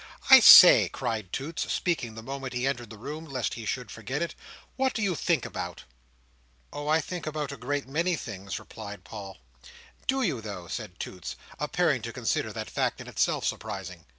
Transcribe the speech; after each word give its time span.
"I 0.31 0.39
say!" 0.39 0.89
cried 0.89 1.31
Toots, 1.31 1.71
speaking 1.71 2.15
the 2.15 2.23
moment 2.23 2.53
he 2.53 2.65
entered 2.65 2.89
the 2.89 2.97
room, 2.97 3.23
lest 3.25 3.53
he 3.53 3.67
should 3.67 3.91
forget 3.91 4.19
it; 4.23 4.33
"what 4.75 4.95
do 4.95 5.03
you 5.03 5.13
think 5.13 5.45
about?" 5.45 5.83
"Oh! 6.73 6.87
I 6.87 6.99
think 6.99 7.27
about 7.27 7.51
a 7.51 7.55
great 7.55 7.87
many 7.87 8.15
things," 8.15 8.57
replied 8.57 9.03
Paul. 9.03 9.37
"Do 10.07 10.23
you, 10.23 10.41
though?" 10.41 10.67
said 10.67 10.99
Toots, 10.99 11.35
appearing 11.59 12.01
to 12.01 12.11
consider 12.13 12.51
that 12.51 12.67
fact 12.71 12.99
in 12.99 13.05
itself 13.07 13.45
surprising. 13.45 14.05